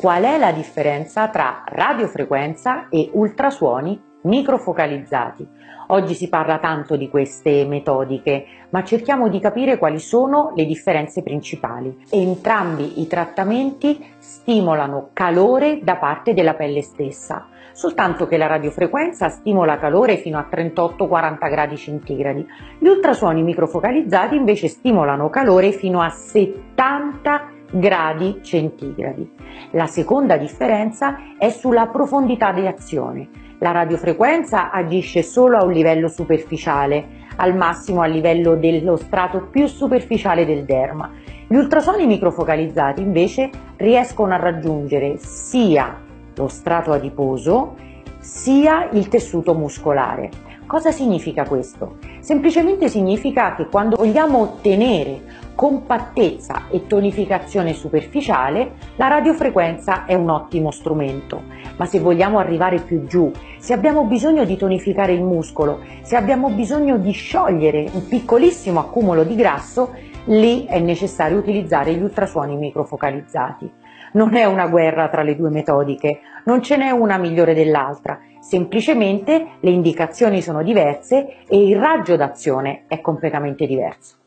qual 0.00 0.22
è 0.22 0.38
la 0.38 0.50
differenza 0.50 1.28
tra 1.28 1.62
radiofrequenza 1.66 2.88
e 2.88 3.10
ultrasuoni 3.12 4.00
microfocalizzati. 4.22 5.46
Oggi 5.88 6.14
si 6.14 6.30
parla 6.30 6.58
tanto 6.58 6.96
di 6.96 7.10
queste 7.10 7.66
metodiche, 7.66 8.46
ma 8.70 8.82
cerchiamo 8.82 9.28
di 9.28 9.38
capire 9.40 9.76
quali 9.76 9.98
sono 9.98 10.52
le 10.56 10.64
differenze 10.64 11.22
principali. 11.22 11.94
Entrambi 12.08 13.02
i 13.02 13.06
trattamenti 13.06 14.02
stimolano 14.16 15.10
calore 15.12 15.80
da 15.82 15.96
parte 15.96 16.32
della 16.32 16.54
pelle 16.54 16.80
stessa, 16.80 17.48
soltanto 17.72 18.26
che 18.26 18.38
la 18.38 18.46
radiofrequenza 18.46 19.28
stimola 19.28 19.78
calore 19.78 20.16
fino 20.16 20.38
a 20.38 20.48
38-40 20.50 21.50
gradi 21.50 21.76
centigradi. 21.76 22.46
Gli 22.78 22.88
ultrasuoni 22.88 23.42
microfocalizzati 23.42 24.34
invece 24.34 24.68
stimolano 24.68 25.28
calore 25.28 25.72
fino 25.72 26.00
a 26.00 26.08
70 26.08 27.28
gradi 27.28 27.49
centigradi. 28.42 29.30
La 29.72 29.86
seconda 29.86 30.36
differenza 30.36 31.16
è 31.38 31.50
sulla 31.50 31.86
profondità 31.86 32.52
di 32.52 32.66
azione. 32.66 33.28
La 33.58 33.72
radiofrequenza 33.72 34.70
agisce 34.70 35.22
solo 35.22 35.58
a 35.58 35.64
un 35.64 35.72
livello 35.72 36.08
superficiale, 36.08 37.18
al 37.36 37.54
massimo 37.54 38.00
a 38.00 38.06
livello 38.06 38.56
dello 38.56 38.96
strato 38.96 39.48
più 39.50 39.66
superficiale 39.66 40.46
del 40.46 40.64
derma. 40.64 41.10
Gli 41.46 41.56
ultrasuoni 41.56 42.06
microfocalizzati 42.06 43.02
invece 43.02 43.50
riescono 43.76 44.32
a 44.32 44.38
raggiungere 44.38 45.18
sia 45.18 45.98
lo 46.34 46.48
strato 46.48 46.92
adiposo 46.92 47.74
sia 48.18 48.88
il 48.92 49.08
tessuto 49.08 49.54
muscolare. 49.54 50.30
Cosa 50.66 50.92
significa 50.92 51.44
questo? 51.44 51.96
Semplicemente 52.20 52.88
significa 52.88 53.56
che 53.56 53.66
quando 53.66 53.96
vogliamo 53.96 54.38
ottenere 54.38 55.20
compattezza 55.60 56.68
e 56.70 56.86
tonificazione 56.86 57.74
superficiale, 57.74 58.76
la 58.96 59.08
radiofrequenza 59.08 60.06
è 60.06 60.14
un 60.14 60.30
ottimo 60.30 60.70
strumento. 60.70 61.42
Ma 61.76 61.84
se 61.84 62.00
vogliamo 62.00 62.38
arrivare 62.38 62.78
più 62.78 63.04
giù, 63.04 63.30
se 63.58 63.74
abbiamo 63.74 64.04
bisogno 64.04 64.46
di 64.46 64.56
tonificare 64.56 65.12
il 65.12 65.22
muscolo, 65.22 65.80
se 66.00 66.16
abbiamo 66.16 66.48
bisogno 66.48 66.96
di 66.96 67.10
sciogliere 67.10 67.90
un 67.92 68.08
piccolissimo 68.08 68.80
accumulo 68.80 69.22
di 69.22 69.34
grasso, 69.34 69.92
lì 70.28 70.64
è 70.64 70.78
necessario 70.78 71.36
utilizzare 71.36 71.92
gli 71.92 72.02
ultrasuoni 72.02 72.56
microfocalizzati. 72.56 73.70
Non 74.14 74.36
è 74.36 74.46
una 74.46 74.66
guerra 74.66 75.10
tra 75.10 75.22
le 75.22 75.36
due 75.36 75.50
metodiche, 75.50 76.20
non 76.46 76.62
ce 76.62 76.78
n'è 76.78 76.88
una 76.88 77.18
migliore 77.18 77.52
dell'altra, 77.52 78.18
semplicemente 78.40 79.58
le 79.60 79.70
indicazioni 79.70 80.40
sono 80.40 80.62
diverse 80.62 81.44
e 81.46 81.62
il 81.62 81.78
raggio 81.78 82.16
d'azione 82.16 82.84
è 82.88 83.02
completamente 83.02 83.66
diverso. 83.66 84.19